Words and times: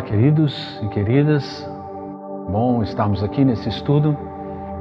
Olá, 0.00 0.08
queridos 0.08 0.80
e 0.82 0.88
queridas. 0.88 1.70
Bom 2.48 2.82
estarmos 2.82 3.22
aqui 3.22 3.44
nesse 3.44 3.68
estudo 3.68 4.16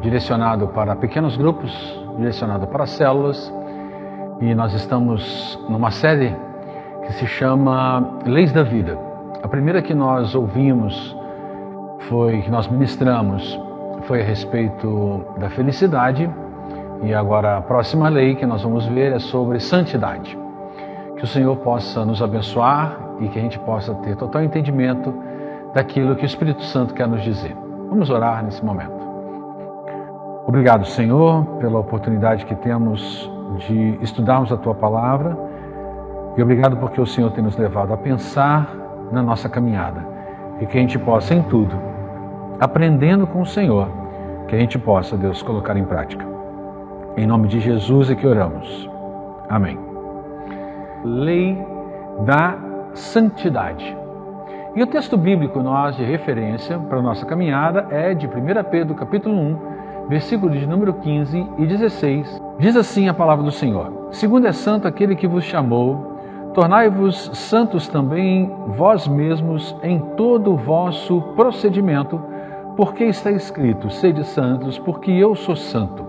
direcionado 0.01 0.69
para 0.69 0.95
pequenos 0.95 1.35
grupos, 1.35 1.69
direcionado 2.15 2.65
para 2.67 2.85
células, 2.85 3.53
e 4.39 4.55
nós 4.55 4.73
estamos 4.73 5.59
numa 5.67 5.91
série 5.91 6.33
que 7.05 7.11
se 7.15 7.27
chama 7.27 8.21
Leis 8.25 8.53
da 8.53 8.63
Vida. 8.63 8.97
A 9.43 9.47
primeira 9.49 9.81
que 9.81 9.93
nós 9.93 10.33
ouvimos 10.33 11.13
foi 12.07 12.41
que 12.41 12.49
nós 12.49 12.69
ministramos 12.69 13.59
foi 14.03 14.21
a 14.21 14.25
respeito 14.25 15.25
da 15.37 15.49
felicidade 15.49 16.33
e 17.03 17.13
agora 17.13 17.57
a 17.57 17.61
próxima 17.61 18.07
lei 18.07 18.35
que 18.35 18.45
nós 18.45 18.63
vamos 18.63 18.85
ver 18.85 19.11
é 19.11 19.19
sobre 19.19 19.59
santidade. 19.59 20.39
Que 21.17 21.25
o 21.25 21.27
Senhor 21.27 21.57
possa 21.57 22.05
nos 22.05 22.21
abençoar 22.21 23.08
e 23.19 23.27
que 23.27 23.39
a 23.39 23.41
gente 23.41 23.59
possa 23.59 23.93
ter 23.95 24.15
total 24.15 24.43
entendimento 24.43 25.13
daquilo 25.73 26.15
que 26.15 26.23
o 26.23 26.25
Espírito 26.25 26.63
Santo 26.63 26.93
quer 26.93 27.07
nos 27.07 27.21
dizer. 27.21 27.55
Vamos 27.89 28.09
orar 28.09 28.43
nesse 28.43 28.63
momento. 28.63 28.99
Obrigado, 30.47 30.85
Senhor, 30.85 31.45
pela 31.59 31.79
oportunidade 31.79 32.45
que 32.45 32.55
temos 32.55 33.29
de 33.67 33.99
estudarmos 34.01 34.51
a 34.51 34.57
tua 34.57 34.73
palavra 34.73 35.37
e 36.37 36.41
obrigado 36.41 36.77
porque 36.77 36.99
o 36.99 37.05
Senhor 37.05 37.31
tem 37.31 37.43
nos 37.43 37.57
levado 37.57 37.93
a 37.93 37.97
pensar 37.97 38.73
na 39.11 39.21
nossa 39.21 39.49
caminhada 39.49 40.05
e 40.59 40.65
que 40.65 40.77
a 40.77 40.81
gente 40.81 40.97
possa, 40.97 41.33
em 41.33 41.43
tudo, 41.43 41.75
aprendendo 42.59 43.27
com 43.27 43.41
o 43.41 43.45
Senhor, 43.45 43.87
que 44.47 44.55
a 44.55 44.59
gente 44.59 44.77
possa, 44.79 45.17
Deus, 45.17 45.41
colocar 45.41 45.77
em 45.77 45.83
prática. 45.83 46.25
Em 47.17 47.27
nome 47.27 47.47
de 47.47 47.59
Jesus 47.59 48.09
é 48.09 48.15
que 48.15 48.25
oramos. 48.25 48.89
Amém 49.49 49.89
lei 51.03 51.57
da 52.25 52.57
santidade. 52.93 53.97
E 54.75 54.83
o 54.83 54.87
texto 54.87 55.17
bíblico 55.17 55.61
nós 55.61 55.95
de 55.95 56.03
referência 56.03 56.77
para 56.77 56.99
a 56.99 57.01
nossa 57.01 57.25
caminhada 57.25 57.87
é 57.89 58.13
de 58.13 58.27
1 58.27 58.31
Pedro 58.69 58.95
capítulo 58.95 59.35
1, 59.35 60.07
versículos 60.09 60.59
de 60.59 60.67
número 60.67 60.93
15 60.93 61.47
e 61.57 61.65
16. 61.65 62.41
Diz 62.59 62.75
assim 62.75 63.09
a 63.09 63.13
palavra 63.13 63.43
do 63.43 63.51
Senhor: 63.51 64.09
Segundo 64.11 64.47
é 64.47 64.51
santo 64.51 64.87
aquele 64.87 65.15
que 65.15 65.27
vos 65.27 65.43
chamou, 65.43 66.51
tornai-vos 66.53 67.31
santos 67.33 67.87
também 67.87 68.51
vós 68.77 69.07
mesmos 69.07 69.75
em 69.81 69.99
todo 70.15 70.53
o 70.53 70.57
vosso 70.57 71.21
procedimento, 71.35 72.21
porque 72.77 73.05
está 73.05 73.31
escrito: 73.31 73.89
sede 73.89 74.23
santos, 74.23 74.77
porque 74.77 75.11
eu 75.11 75.35
sou 75.35 75.55
santo. 75.55 76.07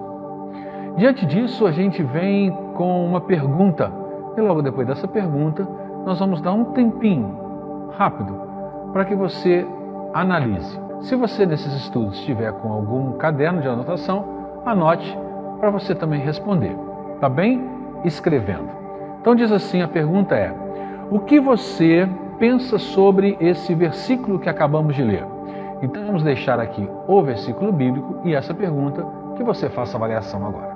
Diante 0.97 1.25
disso, 1.25 1.67
a 1.67 1.73
gente 1.73 2.03
vem 2.03 2.51
com 2.75 3.07
uma 3.07 3.21
pergunta 3.21 3.91
e 4.37 4.41
logo 4.41 4.63
depois 4.63 4.87
dessa 4.87 5.09
pergunta, 5.09 5.67
nós 6.05 6.19
vamos 6.19 6.41
dar 6.41 6.53
um 6.53 6.67
tempinho 6.67 7.91
rápido 7.97 8.41
para 8.93 9.05
que 9.05 9.15
você 9.15 9.67
analise. 10.13 10.79
Se 11.03 11.17
você 11.17 11.47
nesses 11.47 11.73
estudos 11.75 12.19
estiver 12.19 12.53
com 12.53 12.73
algum 12.73 13.13
caderno 13.13 13.61
de 13.63 13.69
anotação, 13.69 14.25
anote 14.65 15.17
para 15.59 15.71
você 15.71 15.95
também 15.95 16.21
responder. 16.21 16.77
Tá 17.21 17.29
bem? 17.29 17.65
Escrevendo. 18.05 18.69
Então 19.21 19.35
diz 19.35 19.53
assim, 19.53 19.83
a 19.83 19.89
pergunta 19.89 20.35
é: 20.35 20.53
o 21.11 21.21
que 21.21 21.41
você 21.41 22.09
pensa 22.39 22.79
sobre 22.79 23.37
esse 23.41 23.75
versículo 23.75 24.39
que 24.39 24.49
acabamos 24.49 24.95
de 24.95 25.03
ler? 25.03 25.27
Então 25.83 26.05
vamos 26.05 26.23
deixar 26.23 26.59
aqui 26.61 26.89
o 27.07 27.23
versículo 27.23 27.73
bíblico 27.73 28.21
e 28.25 28.35
essa 28.35 28.53
pergunta 28.53 29.07
que 29.37 29.43
você 29.43 29.69
faça 29.69 29.97
avaliação 29.97 30.47
agora. 30.47 30.70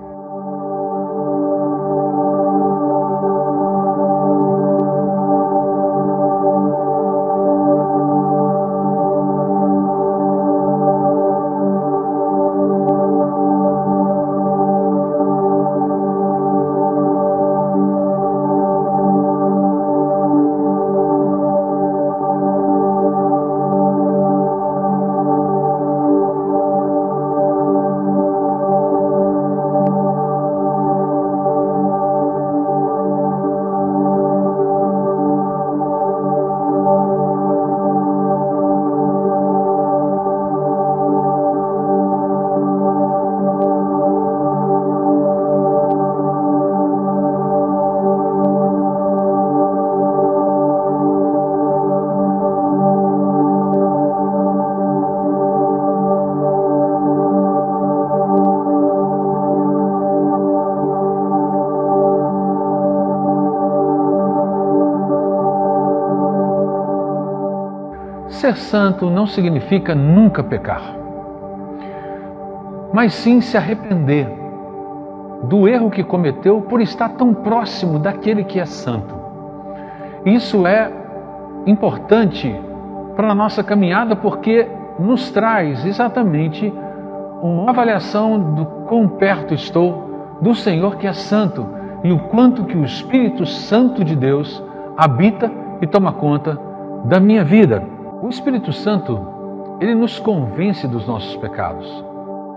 Ser 68.34 68.56
santo 68.56 69.08
não 69.08 69.28
significa 69.28 69.94
nunca 69.94 70.42
pecar, 70.42 70.82
mas 72.92 73.14
sim 73.14 73.40
se 73.40 73.56
arrepender 73.56 74.28
do 75.44 75.68
erro 75.68 75.88
que 75.88 76.02
cometeu 76.02 76.60
por 76.60 76.80
estar 76.80 77.10
tão 77.10 77.32
próximo 77.32 77.96
daquele 77.98 78.42
que 78.42 78.58
é 78.58 78.66
santo. 78.66 79.14
Isso 80.26 80.66
é 80.66 80.90
importante 81.64 82.54
para 83.14 83.30
a 83.30 83.34
nossa 83.34 83.62
caminhada 83.62 84.16
porque 84.16 84.68
nos 84.98 85.30
traz 85.30 85.86
exatamente 85.86 86.72
uma 87.40 87.70
avaliação 87.70 88.54
do 88.54 88.66
quão 88.88 89.06
perto 89.08 89.54
estou 89.54 90.38
do 90.40 90.56
Senhor 90.56 90.96
que 90.96 91.06
é 91.06 91.12
santo 91.12 91.66
e 92.02 92.10
o 92.10 92.18
quanto 92.18 92.64
que 92.64 92.76
o 92.76 92.84
Espírito 92.84 93.46
Santo 93.46 94.04
de 94.04 94.16
Deus 94.16 94.62
habita 94.96 95.50
e 95.80 95.86
toma 95.86 96.12
conta 96.12 96.58
da 97.04 97.20
minha 97.20 97.44
vida. 97.44 97.93
O 98.24 98.30
Espírito 98.30 98.72
Santo, 98.72 99.20
ele 99.78 99.94
nos 99.94 100.18
convence 100.18 100.88
dos 100.88 101.06
nossos 101.06 101.36
pecados. 101.36 101.86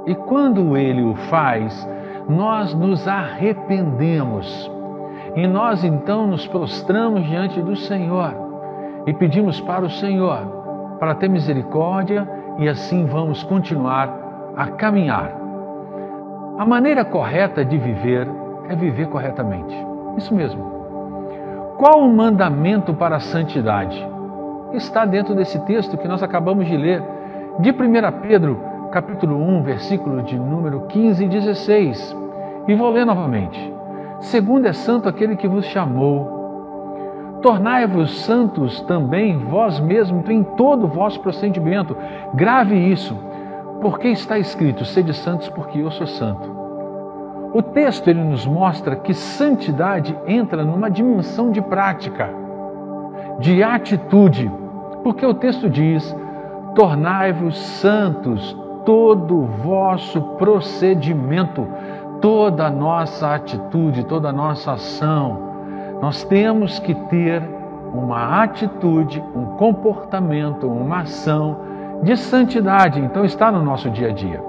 E 0.05 0.15
quando 0.15 0.77
ele 0.77 1.03
o 1.03 1.13
faz, 1.29 1.85
nós 2.29 2.73
nos 2.73 3.05
arrependemos. 3.05 4.71
E 5.35 5.45
nós 5.45 5.83
então 5.83 6.25
nos 6.25 6.47
prostramos 6.47 7.27
diante 7.27 7.61
do 7.61 7.75
Senhor 7.75 8.33
e 9.05 9.13
pedimos 9.13 9.59
para 9.59 9.83
o 9.83 9.89
Senhor 9.89 10.39
para 11.01 11.15
ter 11.15 11.27
misericórdia 11.27 12.25
e 12.59 12.69
assim 12.69 13.05
vamos 13.05 13.43
continuar 13.43 14.53
a 14.55 14.67
caminhar. 14.67 15.35
A 16.57 16.65
maneira 16.65 17.03
correta 17.03 17.65
de 17.65 17.77
viver 17.77 18.25
é 18.69 18.75
viver 18.75 19.09
corretamente. 19.09 19.75
Isso 20.15 20.33
mesmo. 20.33 20.63
Qual 21.77 21.99
o 21.99 22.09
mandamento 22.09 22.93
para 22.93 23.17
a 23.17 23.19
santidade? 23.19 24.15
Está 24.73 25.05
dentro 25.05 25.33
desse 25.33 25.59
texto 25.65 25.97
que 25.97 26.07
nós 26.07 26.21
acabamos 26.21 26.65
de 26.65 26.75
ler, 26.75 27.03
de 27.59 27.71
1 27.71 27.75
Pedro, 28.21 28.59
capítulo 28.91 29.37
1, 29.37 29.63
versículo 29.63 30.21
de 30.21 30.37
número 30.37 30.81
15 30.87 31.23
e 31.23 31.27
16. 31.27 32.15
E 32.67 32.75
vou 32.75 32.89
ler 32.89 33.05
novamente. 33.05 33.73
Segundo 34.19 34.65
é 34.65 34.73
santo 34.73 35.07
aquele 35.07 35.35
que 35.35 35.47
vos 35.47 35.65
chamou. 35.65 37.39
Tornai-vos 37.41 38.19
santos 38.21 38.81
também 38.81 39.37
vós 39.37 39.79
mesmos 39.79 40.27
em 40.29 40.43
todo 40.43 40.85
o 40.85 40.87
vosso 40.89 41.19
procedimento. 41.19 41.95
Grave 42.33 42.75
isso, 42.75 43.15
porque 43.79 44.09
está 44.09 44.37
escrito: 44.37 44.83
sede 44.83 45.13
santos, 45.13 45.47
porque 45.49 45.79
eu 45.79 45.91
sou 45.91 46.07
santo. 46.07 46.57
O 47.53 47.61
texto 47.61 48.07
ele 48.07 48.23
nos 48.23 48.45
mostra 48.45 48.95
que 48.95 49.13
santidade 49.13 50.17
entra 50.27 50.65
numa 50.65 50.89
dimensão 50.89 51.51
de 51.51 51.61
prática 51.61 52.46
de 53.39 53.63
atitude, 53.63 54.51
porque 55.03 55.25
o 55.25 55.33
texto 55.33 55.69
diz: 55.69 56.15
tornai-vos 56.75 57.57
santos, 57.57 58.55
todo 58.85 59.39
o 59.39 59.45
vosso 59.45 60.21
procedimento, 60.37 61.67
toda 62.21 62.67
a 62.67 62.69
nossa 62.69 63.35
atitude, 63.35 64.05
toda 64.05 64.29
a 64.29 64.33
nossa 64.33 64.73
ação. 64.73 65.47
Nós 66.01 66.23
temos 66.23 66.79
que 66.79 66.93
ter 66.93 67.41
uma 67.93 68.43
atitude, 68.43 69.23
um 69.35 69.57
comportamento, 69.57 70.67
uma 70.67 70.99
ação 71.01 71.57
de 72.03 72.15
santidade. 72.15 72.99
Então 72.99 73.25
está 73.25 73.51
no 73.51 73.63
nosso 73.63 73.89
dia 73.89 74.09
a 74.09 74.11
dia. 74.11 74.43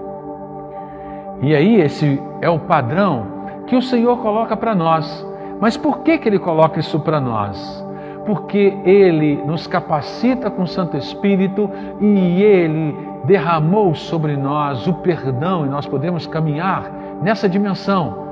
E 1.40 1.54
aí 1.54 1.80
esse 1.80 2.20
é 2.40 2.50
o 2.50 2.58
padrão 2.58 3.26
que 3.66 3.76
o 3.76 3.82
Senhor 3.82 4.18
coloca 4.18 4.56
para 4.56 4.74
nós. 4.74 5.26
Mas 5.60 5.76
por 5.76 6.00
que, 6.00 6.18
que 6.18 6.28
Ele 6.28 6.38
coloca 6.38 6.78
isso 6.78 7.00
para 7.00 7.20
nós? 7.20 7.87
Porque 8.28 8.76
Ele 8.84 9.42
nos 9.46 9.66
capacita 9.66 10.50
com 10.50 10.64
o 10.64 10.66
Santo 10.66 10.98
Espírito 10.98 11.70
e 11.98 12.42
Ele 12.42 12.94
derramou 13.24 13.94
sobre 13.94 14.36
nós 14.36 14.86
o 14.86 14.92
perdão 14.92 15.64
e 15.64 15.68
nós 15.70 15.86
podemos 15.86 16.26
caminhar 16.26 16.92
nessa 17.22 17.48
dimensão. 17.48 18.28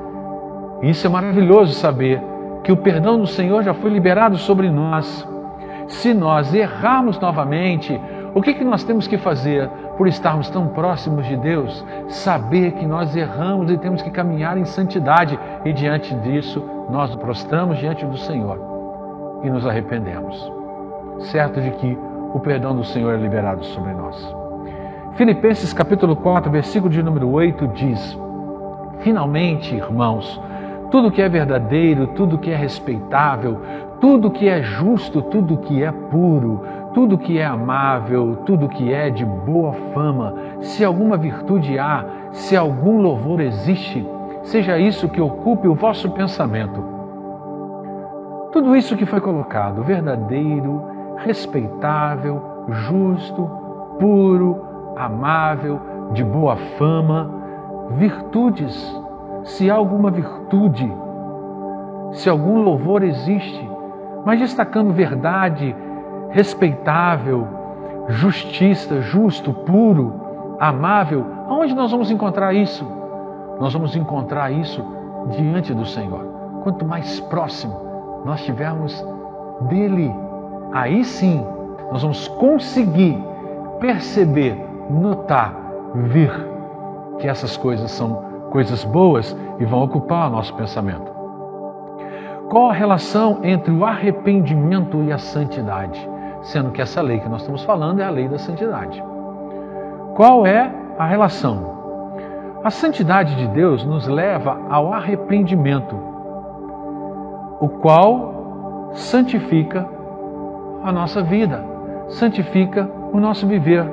Isso 0.83 1.07
é 1.07 1.09
maravilhoso 1.09 1.73
saber 1.73 2.23
que 2.63 2.71
o 2.71 2.77
perdão 2.77 3.19
do 3.19 3.27
Senhor 3.27 3.63
já 3.63 3.73
foi 3.73 3.89
liberado 3.89 4.37
sobre 4.37 4.71
nós. 4.71 5.27
Se 5.89 6.13
nós 6.13 6.53
errarmos 6.53 7.19
novamente, 7.19 7.99
o 8.35 8.43
que, 8.43 8.53
que 8.53 8.65
nós 8.65 8.85
temos 8.85 9.07
que 9.07 9.17
fazer 9.17 9.67
por 9.97 10.07
estarmos 10.07 10.51
tão 10.51 10.69
próximos 10.69 11.27
de 11.27 11.39
Deus? 11.39 11.83
Saber 12.09 12.73
que 12.73 12.85
nós 12.85 13.17
erramos 13.17 13.71
e 13.71 13.79
temos 13.79 14.03
que 14.03 14.11
caminhar 14.11 14.59
em 14.59 14.67
santidade, 14.67 15.39
e 15.65 15.73
diante 15.73 16.15
disso, 16.17 16.63
nós 16.91 17.09
nos 17.09 17.19
prostramos 17.19 17.79
diante 17.79 18.05
do 18.05 18.19
Senhor 18.19 18.76
e 19.43 19.51
nos 19.51 19.67
arrependemos, 19.67 20.53
certo 21.31 21.61
de 21.61 21.71
que 21.73 21.99
o 22.33 22.41
perdão 22.41 22.75
do 22.75 22.85
Senhor 22.85 23.15
é 23.15 23.17
liberado 23.17 23.65
sobre 23.65 23.93
nós. 23.93 24.35
Filipenses 25.15 25.73
capítulo 25.73 26.15
4, 26.17 26.51
versículo 26.51 26.93
de 26.93 27.03
número 27.03 27.31
8 27.31 27.69
diz: 27.69 28.19
Finalmente, 29.01 29.75
irmãos, 29.75 30.41
tudo 30.91 31.11
que 31.11 31.23
é 31.23 31.29
verdadeiro, 31.29 32.09
tudo 32.09 32.39
que 32.39 32.51
é 32.51 32.57
respeitável, 32.57 33.61
tudo 34.01 34.31
que 34.31 34.49
é 34.49 34.63
justo, 34.63 35.23
tudo 35.23 35.59
que 35.59 35.83
é 35.83 35.91
puro, 35.91 36.63
tudo 36.93 37.19
que 37.19 37.39
é 37.39 37.47
amável, 37.47 38.37
tudo 38.47 38.69
que 38.69 38.93
é 38.93 39.11
de 39.11 39.25
boa 39.25 39.73
fama, 39.95 40.35
se 40.61 40.85
alguma 40.85 41.17
virtude 41.17 41.79
há, 41.79 42.05
se 42.31 42.57
algum 42.57 43.01
louvor 43.01 43.41
existe, 43.41 44.07
seja 44.43 44.79
isso 44.79 45.09
que 45.09 45.21
ocupe 45.21 45.67
o 45.67 45.75
vosso 45.75 46.11
pensamento. 46.11 46.96
Tudo 48.57 48.75
isso 48.75 48.97
que 48.97 49.05
foi 49.05 49.21
colocado, 49.21 49.83
verdadeiro, 49.83 50.83
respeitável, 51.19 52.65
justo, 52.89 53.51
puro, 54.01 54.95
amável, 54.97 55.79
de 56.15 56.25
boa 56.25 56.57
fama, 56.79 57.31
virtudes, 57.99 58.75
se 59.45 59.71
há 59.71 59.75
alguma 59.75 60.11
virtude, 60.11 60.91
se 62.13 62.31
algum 62.31 62.63
louvor 62.63 63.03
existe, 63.03 63.71
mas 64.25 64.41
destacando 64.41 64.91
verdade, 64.91 65.77
respeitável, 66.31 67.47
justiça, 68.09 69.03
justo, 69.03 69.53
puro, 69.53 70.57
amável, 70.59 71.27
aonde 71.47 71.75
nós 71.75 71.91
vamos 71.91 72.11
encontrar 72.11 72.55
isso? 72.55 72.91
Nós 73.61 73.75
vamos 73.75 73.95
encontrar 73.95 74.51
isso 74.51 74.83
diante 75.29 75.75
do 75.75 75.85
Senhor. 75.85 76.25
Quanto 76.63 76.87
mais 76.87 77.21
próximo 77.21 77.85
nós 78.27 78.41
estivermos 78.41 79.07
dele, 79.69 80.13
aí 80.73 81.05
sim 81.05 81.47
nós 81.93 82.03
vamos 82.03 82.27
conseguir 82.27 83.17
perceber 83.79 84.61
notar, 84.91 85.55
ver 85.95 86.33
que 87.21 87.29
essas 87.29 87.57
coisas 87.57 87.89
são 87.93 88.25
coisas 88.51 88.83
boas 88.83 89.35
e 89.61 89.65
vão 89.65 89.85
ocupar 89.85 90.27
o 90.27 90.33
nosso 90.33 90.53
pensamento. 90.55 91.15
Qual 92.51 92.69
a 92.69 92.73
relação 92.73 93.39
entre 93.45 93.73
o 93.73 93.85
arrependimento 93.85 95.03
e 95.05 95.13
a 95.13 95.19
santidade? 95.19 96.11
Sendo 96.43 96.73
que 96.73 96.83
essa 96.83 97.01
lei 97.01 97.21
que 97.21 97.29
nós 97.29 97.43
estamos 97.43 97.63
falando 97.63 98.01
é 98.01 98.05
a 98.05 98.11
lei 98.11 98.29
da 98.29 98.39
santidade. 98.39 99.03
Qual 100.17 100.45
é 100.45 100.73
a 100.99 101.07
relação? 101.07 101.77
A 102.65 102.71
santidade 102.71 103.37
de 103.37 103.47
Deus 103.49 103.85
nos 103.85 104.09
leva 104.09 104.59
ao 104.69 104.93
arrependimento, 104.93 106.16
o 107.61 107.69
qual 107.69 108.91
santifica 108.93 109.89
a 110.83 110.93
nossa 110.93 111.23
vida, 111.23 111.65
santifica 112.09 112.89
o 113.13 113.19
nosso 113.19 113.47
viver. 113.47 113.91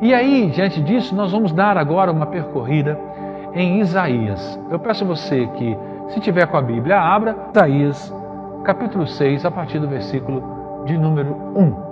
E 0.00 0.12
aí, 0.12 0.50
diante 0.50 0.80
disso, 0.82 1.14
nós 1.14 1.32
vamos 1.32 1.52
dar 1.52 1.76
agora 1.76 2.12
uma 2.12 2.26
percorrida 2.26 2.98
em 3.54 3.80
Isaías. 3.80 4.60
Eu 4.70 4.78
peço 4.78 5.04
a 5.04 5.06
você 5.06 5.46
que, 5.46 5.76
se 6.08 6.20
tiver 6.20 6.46
com 6.46 6.56
a 6.56 6.62
Bíblia, 6.62 7.00
abra 7.00 7.36
Isaías, 7.54 8.14
capítulo 8.64 9.06
6, 9.06 9.44
a 9.44 9.50
partir 9.50 9.78
do 9.78 9.88
versículo 9.88 10.84
de 10.84 10.96
número 10.98 11.34
1. 11.56 11.86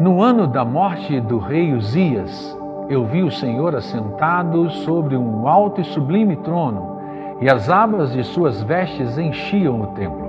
No 0.00 0.22
ano 0.22 0.46
da 0.46 0.64
morte 0.64 1.20
do 1.20 1.38
rei 1.38 1.74
Uzias, 1.74 2.56
eu 2.88 3.04
vi 3.04 3.22
o 3.22 3.30
Senhor 3.30 3.74
assentado 3.74 4.70
sobre 4.70 5.16
um 5.16 5.46
alto 5.46 5.80
e 5.80 5.84
sublime 5.84 6.36
trono, 6.36 6.97
e 7.40 7.50
as 7.50 7.70
abas 7.70 8.12
de 8.12 8.24
suas 8.24 8.62
vestes 8.62 9.18
enchiam 9.18 9.80
o 9.80 9.86
templo. 9.88 10.28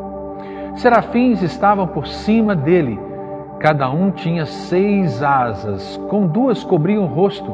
Serafins 0.76 1.42
estavam 1.42 1.88
por 1.88 2.08
cima 2.08 2.56
dele 2.56 3.10
Cada 3.60 3.90
um 3.90 4.10
tinha 4.10 4.46
seis 4.46 5.22
asas, 5.22 5.98
com 6.08 6.26
duas 6.26 6.64
cobriam 6.64 7.04
o 7.04 7.08
rosto, 7.08 7.52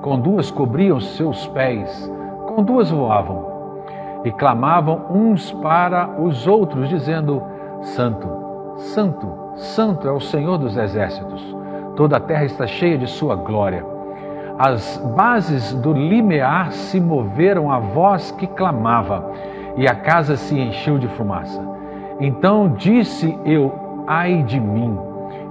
com 0.00 0.18
duas 0.18 0.50
cobriam 0.50 0.98
seus 0.98 1.46
pés, 1.48 2.10
com 2.46 2.64
duas 2.64 2.90
voavam. 2.90 3.52
E 4.24 4.30
clamavam 4.32 5.08
uns 5.10 5.52
para 5.52 6.08
os 6.18 6.46
outros, 6.46 6.88
dizendo: 6.88 7.42
Santo, 7.82 8.26
Santo, 8.76 9.28
Santo 9.56 10.08
é 10.08 10.10
o 10.12 10.20
Senhor 10.20 10.56
dos 10.56 10.74
exércitos. 10.74 11.44
Toda 11.96 12.16
a 12.16 12.20
terra 12.20 12.46
está 12.46 12.66
cheia 12.66 12.96
de 12.96 13.06
sua 13.06 13.36
glória. 13.36 13.91
As 14.58 14.98
bases 15.16 15.74
do 15.74 15.92
limiar 15.92 16.72
se 16.72 17.00
moveram 17.00 17.70
à 17.70 17.78
voz 17.78 18.30
que 18.32 18.46
clamava, 18.46 19.30
e 19.76 19.88
a 19.88 19.94
casa 19.94 20.36
se 20.36 20.58
encheu 20.58 20.98
de 20.98 21.08
fumaça. 21.08 21.60
Então 22.20 22.68
disse 22.76 23.38
eu: 23.44 24.04
Ai 24.06 24.42
de 24.42 24.60
mim! 24.60 24.98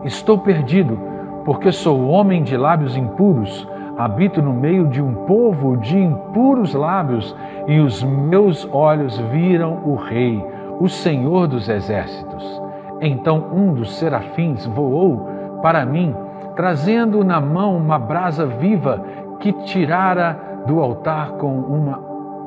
Estou 0.03 0.38
perdido, 0.38 0.98
porque 1.45 1.71
sou 1.71 2.07
homem 2.07 2.44
de 2.44 2.56
lábios 2.56 2.95
impuros, 2.95 3.68
habito 3.98 4.42
no 4.42 4.53
meio 4.53 4.88
de 4.88 5.01
um 5.01 5.13
povo 5.25 5.77
de 5.77 5.98
impuros 5.98 6.74
lábios, 6.74 7.36
e 7.68 7.80
os 7.80 8.03
meus 8.03 8.68
olhos 8.71 9.18
viram 9.31 9.81
o 9.83 9.95
Rei, 9.95 10.44
o 10.80 10.88
Senhor 10.88 11.48
dos 11.48 11.68
exércitos. 11.68 12.62
Então 13.01 13.48
um 13.51 13.74
dos 13.74 13.95
serafins 13.95 14.65
voou 14.68 15.27
para 15.62 15.86
mim, 15.86 16.15
trazendo 16.56 17.24
na 17.24 17.39
mão 17.39 17.77
uma 17.77 17.98
brasa 17.98 18.46
viva 18.46 19.03
que 19.39 19.51
tirara 19.63 20.63
do 20.65 20.79
altar 20.79 21.31
com 21.34 21.53
uma 21.53 22.00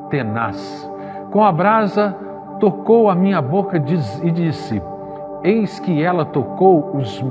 tenaz. 0.09 0.91
Com 1.31 1.45
a 1.45 1.51
brasa 1.51 2.17
tocou 2.61 3.11
a 3.11 3.15
minha 3.15 3.43
boca 3.43 3.77
e 3.77 4.31
disse: 4.31 4.83
Eis 5.43 5.79
que 5.81 6.03
ela 6.03 6.25
tocou 6.25 6.97
os 6.97 7.25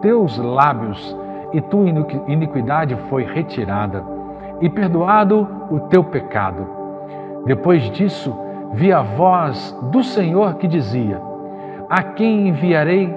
teus 0.00 0.38
lábios, 0.38 1.16
e 1.52 1.60
tua 1.60 1.88
iniquidade 2.26 2.94
foi 3.08 3.24
retirada, 3.24 4.04
e 4.60 4.68
perdoado 4.68 5.48
o 5.70 5.80
teu 5.80 6.04
pecado. 6.04 6.66
Depois 7.46 7.82
disso, 7.90 8.36
vi 8.72 8.92
a 8.92 9.00
voz 9.00 9.76
do 9.90 10.02
Senhor 10.02 10.54
que 10.56 10.68
dizia: 10.68 11.20
A 11.88 12.02
quem 12.02 12.48
enviarei? 12.48 13.14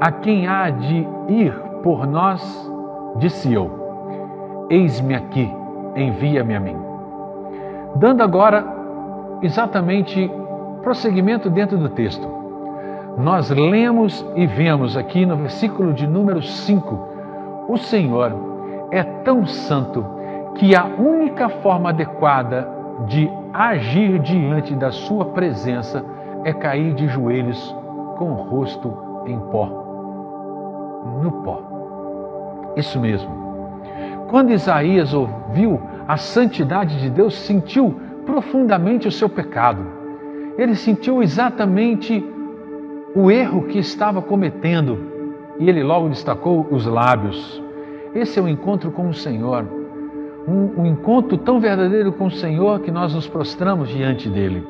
A 0.00 0.10
quem 0.10 0.46
há 0.46 0.70
de 0.70 1.06
ir 1.28 1.69
por 1.82 2.06
nós? 2.06 2.70
Disse 3.16 3.52
eu: 3.52 4.66
Eis-me 4.70 5.14
aqui, 5.14 5.52
envia-me 5.96 6.54
a 6.54 6.60
mim. 6.60 6.76
Dando 7.96 8.22
agora 8.22 8.64
exatamente 9.42 10.30
prosseguimento 10.82 11.50
dentro 11.50 11.76
do 11.76 11.88
texto 11.90 12.40
nós 13.20 13.50
lemos 13.50 14.24
e 14.34 14.46
vemos 14.46 14.96
aqui 14.96 15.26
no 15.26 15.36
versículo 15.36 15.92
de 15.92 16.06
número 16.06 16.42
5: 16.42 17.08
o 17.68 17.76
Senhor 17.76 18.32
é 18.90 19.02
tão 19.02 19.46
santo 19.46 20.04
que 20.54 20.74
a 20.74 20.84
única 20.84 21.48
forma 21.48 21.90
adequada 21.90 22.68
de 23.06 23.30
agir 23.52 24.18
diante 24.20 24.74
da 24.74 24.90
Sua 24.90 25.26
presença 25.26 26.04
é 26.44 26.52
cair 26.52 26.94
de 26.94 27.08
joelhos 27.08 27.76
com 28.16 28.32
o 28.32 28.42
rosto 28.42 29.22
em 29.26 29.38
pó. 29.38 29.66
No 31.22 31.32
pó. 31.42 31.69
Isso 32.76 32.98
mesmo. 33.00 33.30
Quando 34.28 34.52
Isaías 34.52 35.12
ouviu 35.12 35.80
a 36.06 36.16
santidade 36.16 37.00
de 37.00 37.10
Deus, 37.10 37.34
sentiu 37.34 37.94
profundamente 38.24 39.08
o 39.08 39.12
seu 39.12 39.28
pecado. 39.28 39.84
Ele 40.56 40.74
sentiu 40.74 41.22
exatamente 41.22 42.24
o 43.14 43.30
erro 43.30 43.64
que 43.64 43.78
estava 43.78 44.22
cometendo 44.22 44.98
e 45.58 45.68
ele 45.68 45.82
logo 45.82 46.08
destacou 46.08 46.66
os 46.70 46.86
lábios. 46.86 47.62
Esse 48.14 48.38
é 48.38 48.42
o 48.42 48.48
encontro 48.48 48.90
com 48.90 49.08
o 49.08 49.14
Senhor, 49.14 49.64
um, 50.46 50.82
um, 50.82 50.86
encontro 50.86 51.36
tão 51.36 51.60
verdadeiro 51.60 52.12
com 52.12 52.26
o 52.26 52.30
Senhor 52.30 52.80
que 52.80 52.90
nós 52.90 53.14
nos 53.14 53.28
prostramos 53.28 53.88
diante 53.88 54.28
dele. 54.28 54.66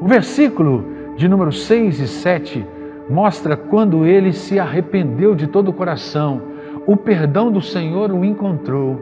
O 0.00 0.06
versículo 0.06 0.84
de 1.16 1.28
número 1.28 1.52
6 1.52 2.00
e 2.00 2.08
7 2.08 2.66
mostra 3.10 3.56
quando 3.56 4.06
ele 4.06 4.32
se 4.32 4.58
arrependeu 4.58 5.34
de 5.34 5.46
todo 5.46 5.68
o 5.68 5.72
coração, 5.72 6.40
o 6.86 6.96
perdão 6.96 7.50
do 7.50 7.60
Senhor 7.60 8.10
o 8.10 8.24
encontrou. 8.24 9.00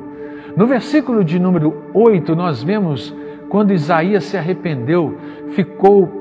No 0.56 0.66
versículo 0.66 1.24
de 1.24 1.38
número 1.38 1.84
8, 1.94 2.34
nós 2.34 2.62
vemos 2.62 3.14
quando 3.48 3.72
Isaías 3.72 4.24
se 4.24 4.36
arrependeu, 4.36 5.16
ficou 5.50 6.20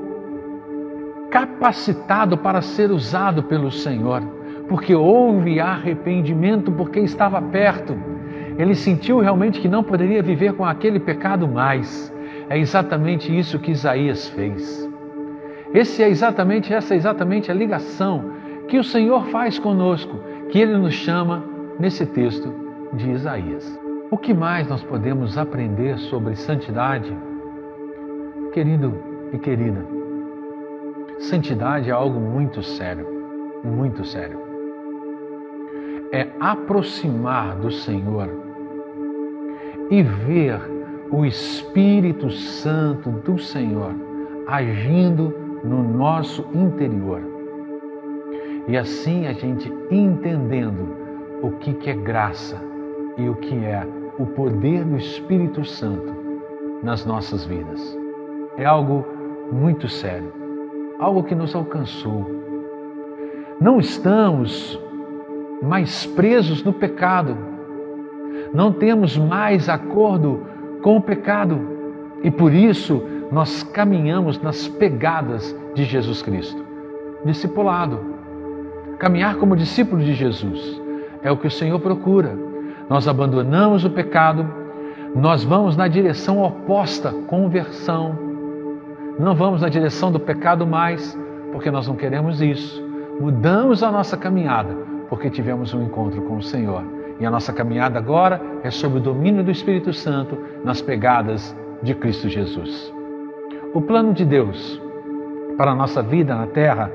capacitado 1.30 2.36
para 2.36 2.60
ser 2.60 2.90
usado 2.90 3.44
pelo 3.44 3.70
Senhor, 3.70 4.22
porque 4.68 4.94
houve 4.94 5.60
arrependimento, 5.60 6.72
porque 6.72 7.00
estava 7.00 7.40
perto. 7.40 7.96
Ele 8.58 8.74
sentiu 8.74 9.20
realmente 9.20 9.60
que 9.60 9.68
não 9.68 9.82
poderia 9.82 10.22
viver 10.22 10.54
com 10.54 10.64
aquele 10.64 10.98
pecado 10.98 11.46
mais. 11.46 12.12
É 12.48 12.58
exatamente 12.58 13.36
isso 13.36 13.60
que 13.60 13.70
Isaías 13.70 14.28
fez. 14.28 14.88
Esse 15.72 16.02
é 16.02 16.08
exatamente 16.08 16.74
essa 16.74 16.94
é 16.94 16.96
exatamente 16.96 17.50
a 17.50 17.54
ligação 17.54 18.32
que 18.66 18.76
o 18.76 18.84
Senhor 18.84 19.26
faz 19.26 19.58
conosco, 19.58 20.18
que 20.50 20.58
ele 20.58 20.76
nos 20.76 20.94
chama 20.94 21.44
nesse 21.80 22.04
texto 22.04 22.52
de 22.92 23.10
Isaías. 23.10 23.80
O 24.10 24.18
que 24.18 24.34
mais 24.34 24.68
nós 24.68 24.82
podemos 24.84 25.38
aprender 25.38 25.96
sobre 25.98 26.36
santidade? 26.36 27.16
Querido 28.52 28.94
e 29.32 29.38
querida, 29.38 29.86
santidade 31.20 31.88
é 31.88 31.92
algo 31.92 32.20
muito 32.20 32.62
sério, 32.62 33.06
muito 33.64 34.04
sério. 34.04 34.38
É 36.12 36.28
aproximar 36.38 37.56
do 37.56 37.70
Senhor 37.70 38.28
e 39.90 40.02
ver 40.02 40.60
o 41.10 41.24
Espírito 41.24 42.30
Santo 42.30 43.10
do 43.10 43.38
Senhor 43.38 43.94
agindo 44.46 45.32
no 45.64 45.82
nosso 45.82 46.44
interior. 46.52 47.22
E 48.66 48.76
assim 48.76 49.26
a 49.26 49.32
gente 49.32 49.72
entendendo 49.90 50.99
o 51.42 51.52
que, 51.52 51.72
que 51.74 51.90
é 51.90 51.94
graça 51.94 52.60
e 53.16 53.28
o 53.28 53.34
que 53.34 53.54
é 53.64 53.86
o 54.18 54.26
poder 54.26 54.84
do 54.84 54.96
Espírito 54.96 55.64
Santo 55.64 56.14
nas 56.82 57.04
nossas 57.04 57.44
vidas. 57.44 57.98
É 58.56 58.64
algo 58.64 59.04
muito 59.52 59.88
sério, 59.88 60.32
algo 60.98 61.22
que 61.22 61.34
nos 61.34 61.54
alcançou. 61.54 62.26
Não 63.60 63.78
estamos 63.78 64.80
mais 65.62 66.06
presos 66.06 66.62
no 66.62 66.72
pecado, 66.72 67.36
não 68.52 68.72
temos 68.72 69.16
mais 69.16 69.68
acordo 69.68 70.46
com 70.82 70.96
o 70.96 71.02
pecado 71.02 71.58
e 72.22 72.30
por 72.30 72.52
isso 72.52 73.02
nós 73.30 73.62
caminhamos 73.62 74.40
nas 74.40 74.66
pegadas 74.66 75.56
de 75.74 75.84
Jesus 75.84 76.22
Cristo. 76.22 76.64
Discipulado, 77.24 78.00
caminhar 78.98 79.36
como 79.36 79.54
discípulo 79.54 80.02
de 80.02 80.14
Jesus 80.14 80.79
é 81.22 81.30
o 81.30 81.36
que 81.36 81.46
o 81.46 81.50
Senhor 81.50 81.78
procura. 81.80 82.36
Nós 82.88 83.06
abandonamos 83.06 83.84
o 83.84 83.90
pecado, 83.90 84.46
nós 85.14 85.44
vamos 85.44 85.76
na 85.76 85.88
direção 85.88 86.42
oposta, 86.42 87.12
conversão. 87.26 88.18
Não 89.18 89.34
vamos 89.34 89.60
na 89.60 89.68
direção 89.68 90.10
do 90.10 90.18
pecado 90.18 90.66
mais, 90.66 91.18
porque 91.52 91.70
nós 91.70 91.86
não 91.86 91.96
queremos 91.96 92.40
isso. 92.40 92.82
Mudamos 93.20 93.82
a 93.82 93.90
nossa 93.90 94.16
caminhada, 94.16 94.74
porque 95.08 95.28
tivemos 95.28 95.74
um 95.74 95.82
encontro 95.82 96.22
com 96.22 96.36
o 96.36 96.42
Senhor. 96.42 96.82
E 97.18 97.26
a 97.26 97.30
nossa 97.30 97.52
caminhada 97.52 97.98
agora 97.98 98.40
é 98.62 98.70
sob 98.70 98.96
o 98.96 99.00
domínio 99.00 99.44
do 99.44 99.50
Espírito 99.50 99.92
Santo 99.92 100.38
nas 100.64 100.80
pegadas 100.80 101.54
de 101.82 101.94
Cristo 101.94 102.28
Jesus. 102.28 102.92
O 103.74 103.82
plano 103.82 104.14
de 104.14 104.24
Deus 104.24 104.80
para 105.56 105.72
a 105.72 105.74
nossa 105.74 106.02
vida 106.02 106.34
na 106.34 106.46
terra 106.46 106.90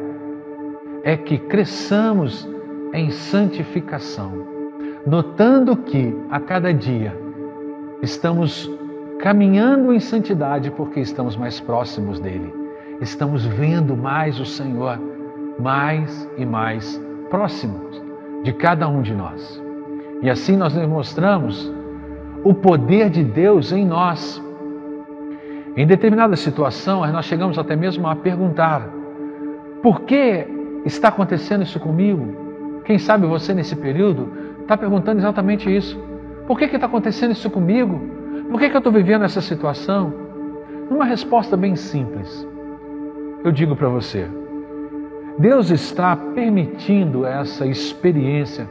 é 1.04 1.16
que 1.16 1.38
cresçamos 1.38 2.50
em 2.96 3.12
santificação, 3.12 4.32
notando 5.06 5.76
que 5.76 6.16
a 6.30 6.40
cada 6.40 6.74
dia 6.74 7.14
estamos 8.02 8.72
caminhando 9.20 9.94
em 9.94 10.00
santidade 10.00 10.72
porque 10.72 11.02
estamos 11.02 11.36
mais 11.36 11.60
próximos 11.60 12.20
dele, 12.20 12.54
estamos 13.02 13.46
vendo 13.46 13.98
mais 13.98 14.40
o 14.40 14.46
Senhor 14.46 15.00
mais 15.60 16.30
e 16.38 16.46
mais 16.46 17.02
próximos 17.30 18.02
de 18.44 18.54
cada 18.54 18.88
um 18.88 19.02
de 19.02 19.14
nós. 19.14 19.62
E 20.22 20.30
assim 20.30 20.56
nós 20.56 20.74
demonstramos 20.74 21.72
o 22.44 22.54
poder 22.54 23.10
de 23.10 23.24
Deus 23.24 23.72
em 23.72 23.86
nós. 23.86 24.42
Em 25.76 25.86
determinada 25.86 26.36
situação, 26.36 27.06
nós 27.12 27.26
chegamos 27.26 27.58
até 27.58 27.76
mesmo 27.76 28.08
a 28.08 28.16
perguntar: 28.16 28.90
por 29.82 30.02
que 30.02 30.48
está 30.86 31.10
acontecendo 31.10 31.64
isso 31.64 31.80
comigo? 31.80 32.45
Quem 32.86 33.00
sabe 33.00 33.26
você 33.26 33.54
nesse 33.54 33.76
período 33.76 34.32
está 34.62 34.78
perguntando 34.78 35.20
exatamente 35.20 35.74
isso. 35.76 36.00
Por 36.48 36.58
que 36.58 36.66
está 36.66 36.86
acontecendo 36.86 37.32
isso 37.32 37.50
comigo? 37.50 38.00
Por 38.50 38.60
que, 38.60 38.70
que 38.70 38.76
eu 38.76 38.80
estou 38.80 38.94
vivendo 38.94 39.26
essa 39.26 39.42
situação? 39.42 40.14
Uma 40.90 41.06
resposta 41.06 41.58
bem 41.58 41.76
simples. 41.76 42.48
Eu 43.44 43.52
digo 43.52 43.76
para 43.76 43.90
você: 43.90 44.28
Deus 45.40 45.72
está 45.72 46.16
permitindo 46.16 47.26
essa 47.26 47.66
experiência 47.66 48.70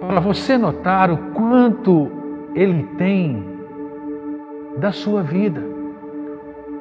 para 0.00 0.20
você 0.20 0.58
notar 0.58 1.10
o 1.10 1.16
quanto 1.32 2.10
Ele 2.54 2.82
tem 2.98 3.42
da 4.76 4.92
sua 4.92 5.22
vida, 5.22 5.62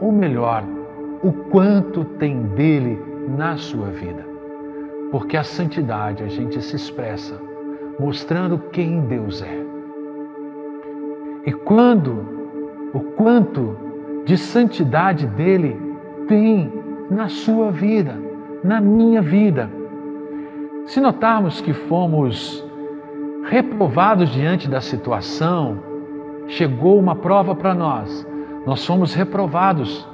ou 0.02 0.12
melhor, 0.12 0.64
o 1.24 1.32
quanto 1.32 2.04
tem 2.04 2.44
dele 2.44 3.02
na 3.30 3.56
sua 3.58 3.88
vida. 3.88 4.27
Porque 5.12 5.38
a 5.38 5.44
santidade 5.44 6.24
a 6.24 6.28
gente 6.28 6.62
se 6.62 6.76
expressa 6.76 7.40
mostrando 8.00 8.60
quem 8.72 9.02
Deus 9.02 9.42
é. 9.42 9.66
E 11.46 11.52
quando, 11.52 12.26
o 12.94 13.00
quanto 13.00 13.76
de 14.26 14.38
santidade 14.38 15.26
dele 15.26 15.80
tem 16.28 16.72
na 17.10 17.30
sua 17.30 17.72
vida, 17.72 18.16
na 18.64 18.82
minha 18.82 19.22
vida. 19.22 19.70
Se 20.86 21.00
notarmos 21.00 21.62
que 21.62 21.74
fomos 21.74 22.64
reprovados 23.46 24.30
diante 24.30 24.70
da 24.70 24.82
situação, 24.82 25.80
chegou 26.48 27.00
uma 27.00 27.16
prova 27.16 27.56
para 27.56 27.74
nós, 27.74 28.28
nós 28.66 28.86
fomos 28.86 29.14
reprovados, 29.14 30.08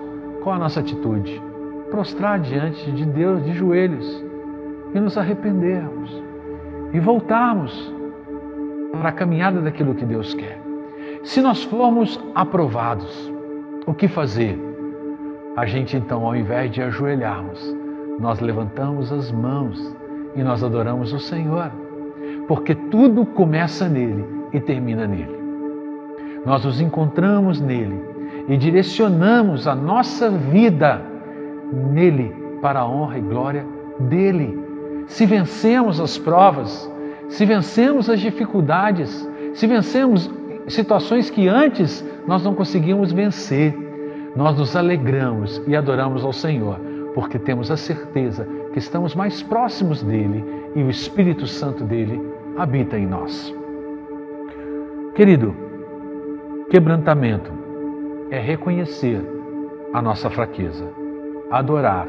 qual 0.43 0.55
a 0.55 0.59
nossa 0.59 0.79
atitude? 0.79 1.41
Prostrar 1.89 2.39
diante 2.39 2.91
de 2.91 3.05
Deus 3.05 3.43
de 3.43 3.53
joelhos 3.53 4.23
e 4.93 4.99
nos 4.99 5.17
arrependermos 5.17 6.23
e 6.93 6.99
voltarmos 6.99 7.93
para 8.91 9.09
a 9.09 9.11
caminhada 9.11 9.59
daquilo 9.61 9.95
que 9.95 10.05
Deus 10.05 10.33
quer. 10.33 10.61
Se 11.23 11.41
nós 11.41 11.63
formos 11.63 12.19
aprovados, 12.35 13.31
o 13.85 13.93
que 13.93 14.07
fazer? 14.07 14.59
A 15.55 15.65
gente 15.65 15.97
então, 15.97 16.25
ao 16.25 16.35
invés 16.35 16.71
de 16.71 16.81
ajoelharmos, 16.81 17.75
nós 18.19 18.39
levantamos 18.39 19.11
as 19.11 19.31
mãos 19.31 19.95
e 20.35 20.43
nós 20.43 20.63
adoramos 20.63 21.11
o 21.13 21.19
Senhor, 21.19 21.71
porque 22.47 22.75
tudo 22.75 23.25
começa 23.25 23.87
nele 23.89 24.25
e 24.51 24.59
termina 24.59 25.07
nele. 25.07 25.37
Nós 26.45 26.63
nos 26.65 26.79
encontramos 26.79 27.59
nele 27.59 27.99
e 28.47 28.57
direcionamos 28.57 29.67
a 29.67 29.73
nossa 29.73 30.29
vida 30.29 31.01
nele 31.71 32.33
para 32.61 32.81
a 32.81 32.87
honra 32.87 33.17
e 33.17 33.21
glória 33.21 33.65
dele 33.99 34.62
se 35.07 35.25
vencemos 35.25 35.99
as 35.99 36.17
provas, 36.17 36.89
se 37.29 37.45
vencemos 37.45 38.09
as 38.09 38.19
dificuldades, 38.19 39.27
se 39.53 39.67
vencemos 39.67 40.29
situações 40.67 41.29
que 41.29 41.47
antes 41.47 42.05
nós 42.27 42.43
não 42.43 42.55
conseguíamos 42.55 43.11
vencer, 43.11 43.75
nós 44.35 44.57
nos 44.57 44.75
alegramos 44.75 45.61
e 45.67 45.75
adoramos 45.75 46.23
ao 46.23 46.33
Senhor, 46.33 46.79
porque 47.13 47.37
temos 47.37 47.69
a 47.69 47.77
certeza 47.77 48.47
que 48.71 48.79
estamos 48.79 49.13
mais 49.13 49.43
próximos 49.43 50.01
dele 50.01 50.43
e 50.75 50.81
o 50.81 50.89
Espírito 50.89 51.45
Santo 51.45 51.83
dele 51.83 52.19
habita 52.57 52.97
em 52.97 53.05
nós. 53.05 53.53
Querido, 55.13 55.55
quebrantamento 56.69 57.51
é 58.31 58.39
reconhecer 58.39 59.21
a 59.93 60.01
nossa 60.01 60.29
fraqueza. 60.29 60.89
Adorar 61.51 62.07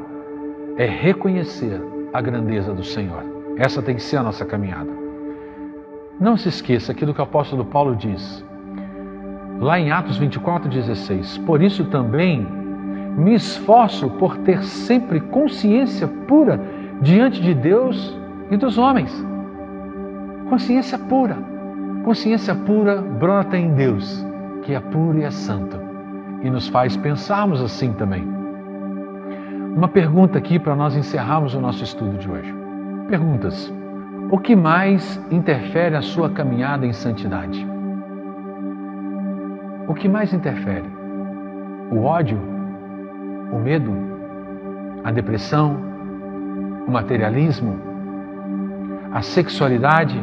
é 0.77 0.87
reconhecer 0.87 1.81
a 2.15 2.21
grandeza 2.21 2.73
do 2.73 2.85
Senhor. 2.85 3.25
Essa 3.59 3.83
tem 3.83 3.97
que 3.97 4.03
ser 4.03 4.19
a 4.19 4.23
nossa 4.23 4.45
caminhada. 4.45 4.91
Não 6.21 6.37
se 6.37 6.49
esqueça 6.49 6.93
aquilo 6.93 7.13
que 7.13 7.21
o 7.21 7.25
apóstolo 7.25 7.65
Paulo 7.65 7.97
diz, 7.97 8.45
lá 9.61 9.81
em 9.81 9.91
Atos 9.91 10.21
24,16: 10.21 11.45
Por 11.45 11.61
isso 11.61 11.85
também 11.87 12.47
me 13.17 13.35
esforço 13.35 14.09
por 14.11 14.37
ter 14.39 14.63
sempre 14.63 15.21
consciência 15.21 16.07
pura 16.29 16.61
diante 17.03 17.43
de 17.43 17.53
Deus 17.53 18.17
e 18.49 18.57
dos 18.57 18.79
homens. 18.79 19.13
Consciência 20.49 20.99
pura. 20.99 21.37
Consciência 22.05 22.55
pura 22.55 23.01
brota 23.01 23.57
em 23.57 23.75
Deus, 23.75 24.25
que 24.63 24.73
é 24.73 24.79
puro 24.79 25.19
e 25.19 25.25
é 25.25 25.31
santo, 25.31 25.81
e 26.43 26.51
nos 26.51 26.69
faz 26.69 26.97
pensarmos 26.97 27.61
assim 27.61 27.93
também. 27.93 28.34
Uma 29.75 29.89
pergunta 29.89 30.39
aqui 30.39 30.59
para 30.59 30.75
nós 30.75 30.97
encerrarmos 30.97 31.55
o 31.55 31.61
nosso 31.61 31.83
estudo 31.83 32.17
de 32.17 32.31
hoje. 32.31 32.55
Perguntas: 33.09 33.73
O 34.31 34.39
que 34.39 34.55
mais 34.55 35.21
interfere 35.31 35.97
a 35.97 36.03
sua 36.03 36.31
caminhada 36.31 36.87
em 36.87 36.93
santidade? 36.93 37.67
O 39.87 39.95
que 39.95 40.09
mais 40.09 40.33
interfere? 40.33 40.89
O 41.91 42.03
ódio? 42.05 42.41
O 43.53 43.59
medo? 43.59 44.15
a 45.05 45.11
depressão, 45.11 45.77
o 46.89 46.91
materialismo, 46.91 47.79
a 49.13 49.21
sexualidade, 49.21 50.19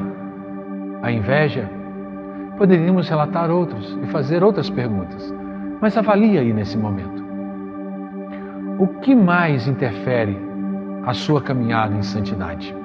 a 1.03 1.11
inveja. 1.11 1.69
Poderíamos 2.57 3.07
relatar 3.07 3.51
outros 3.51 3.97
e 4.03 4.07
fazer 4.07 4.43
outras 4.43 4.69
perguntas, 4.69 5.33
mas 5.79 5.95
avalie 5.95 6.37
aí 6.37 6.51
nesse 6.51 6.77
momento. 6.77 7.20
O 8.81 8.87
que 8.87 9.13
mais 9.13 9.67
interfere 9.67 10.35
a 11.05 11.13
sua 11.13 11.39
caminhada 11.39 11.93
em 11.93 12.01
santidade? 12.01 12.75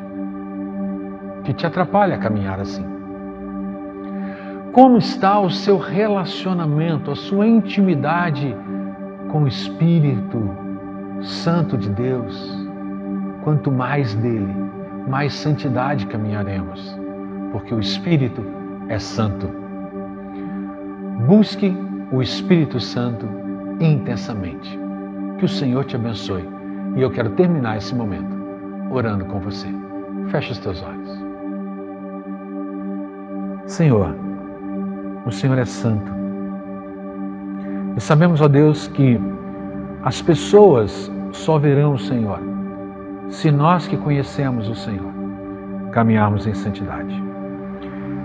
Que 1.43 1.55
te 1.55 1.67
atrapalha 1.67 2.17
a 2.17 2.19
caminhar 2.19 2.61
assim? 2.61 2.85
Como 4.75 4.99
está 4.99 5.41
o 5.41 5.51
seu 5.51 5.79
relacionamento, 5.79 7.11
a 7.11 7.17
sua 7.17 7.47
intimidade 7.47 8.55
com 9.33 9.45
o 9.45 9.49
Espírito 9.49 10.51
Santo 11.23 11.79
de 11.79 11.89
Deus? 11.89 12.69
Quanto 13.43 13.73
mais 13.73 14.15
dele, 14.17 14.55
mais 15.09 15.33
santidade 15.33 16.07
caminharemos, 16.09 16.95
porque 17.53 17.75
o 17.75 17.81
Espírito 17.81 18.45
é 18.91 18.99
santo. 18.99 19.49
Busque 21.27 21.75
o 22.13 22.21
Espírito 22.21 22.79
Santo 22.79 23.27
intensamente. 23.81 24.86
Que 25.39 25.45
o 25.45 25.49
Senhor 25.49 25.85
te 25.85 25.97
abençoe. 25.97 26.49
E 26.97 27.03
eu 27.03 27.11
quero 27.11 27.31
terminar 27.31 27.77
esse 27.77 27.95
momento 27.95 28.35
orando 28.91 29.25
com 29.27 29.39
você. 29.41 29.69
Feche 30.29 30.53
os 30.53 30.59
teus 30.59 30.83
olhos. 30.83 31.25
Senhor, 33.67 34.15
o 35.27 35.31
Senhor 35.31 35.59
é 35.59 35.65
santo. 35.65 36.11
E 37.97 38.01
sabemos, 38.01 38.41
ó 38.41 38.49
Deus, 38.49 38.89
que 38.89 39.21
as 40.05 40.23
pessoas 40.23 41.11
só 41.33 41.59
verão 41.59 41.95
o 41.95 41.99
Senhor 41.99 42.41
se 43.29 43.51
nós 43.51 43.89
que 43.89 43.97
conhecemos 43.97 44.69
o 44.69 44.75
Senhor 44.75 45.13
caminharmos 45.91 46.47
em 46.47 46.55
santidade. 46.55 47.23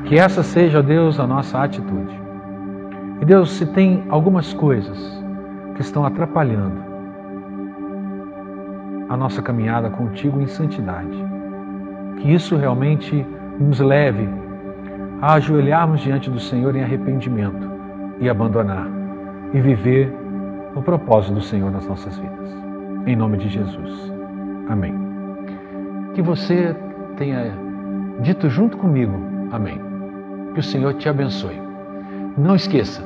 Que 0.06 0.18
essa 0.18 0.44
seja, 0.44 0.80
ó 0.80 0.82
Deus, 0.82 1.20
a 1.20 1.28
nossa 1.28 1.62
atitude. 1.62 2.20
E 3.22 3.26
Deus, 3.26 3.52
se 3.52 3.66
tem 3.66 4.04
algumas 4.10 4.54
coisas 4.54 4.98
que 5.76 5.82
estão 5.82 6.06
atrapalhando 6.06 6.91
a 9.12 9.18
nossa 9.18 9.42
caminhada 9.42 9.90
contigo 9.90 10.40
em 10.40 10.48
santidade, 10.48 11.18
que 12.16 12.34
isso 12.34 12.56
realmente 12.56 13.28
nos 13.60 13.82
leve 13.82 14.30
a 15.22 15.34
ajoelharmos 15.34 16.00
diante 16.00 16.30
do 16.30 16.40
Senhor 16.40 16.74
em 16.78 16.82
arrependimento 16.82 17.70
e 18.22 18.30
abandonar 18.30 18.88
e 19.54 19.60
viver 19.60 20.10
o 20.74 20.82
propósito 20.82 21.34
do 21.34 21.42
Senhor 21.42 21.70
nas 21.70 21.86
nossas 21.86 22.18
vidas. 22.18 22.56
Em 23.06 23.18
nome 23.18 23.38
de 23.38 23.50
Jesus. 23.50 24.14
Amém. 24.70 24.96
Que 26.14 26.22
você 26.22 26.74
tenha 27.18 27.52
dito 28.22 28.50
junto 28.50 28.78
comigo, 28.78 29.20
Amém. 29.52 29.78
Que 30.54 30.62
o 30.62 30.64
Senhor 30.64 30.94
te 30.94 31.10
abençoe. 31.10 31.62
Não 32.38 32.56
esqueça, 32.56 33.04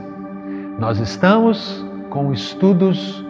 nós 0.77 0.99
estamos 0.99 1.83
com 2.11 2.31
estudos 2.31 3.25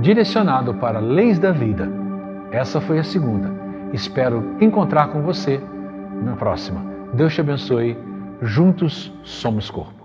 direcionados 0.00 0.74
para 0.76 1.00
leis 1.00 1.38
da 1.38 1.52
vida. 1.52 2.03
Essa 2.54 2.80
foi 2.80 3.00
a 3.00 3.04
segunda. 3.04 3.50
Espero 3.92 4.56
encontrar 4.60 5.08
com 5.08 5.22
você 5.22 5.60
na 6.22 6.36
próxima. 6.36 6.80
Deus 7.12 7.34
te 7.34 7.40
abençoe 7.40 7.98
Juntos 8.40 9.12
somos 9.24 9.68
corpo. 9.70 10.03